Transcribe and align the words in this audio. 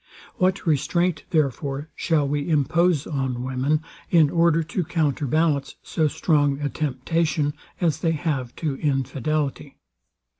What 0.37 0.65
restraint, 0.65 1.25
therefore, 1.29 1.91
shall 1.95 2.27
we 2.27 2.49
impose 2.49 3.05
on 3.05 3.43
women, 3.43 3.83
in 4.09 4.31
order 4.31 4.63
to 4.63 4.83
counter 4.83 5.27
balance 5.27 5.75
so 5.83 6.07
strong 6.07 6.59
a 6.59 6.69
temptation 6.69 7.53
as 7.79 7.99
they 7.99 8.13
have 8.13 8.55
to 8.55 8.77
infidelity? 8.77 9.77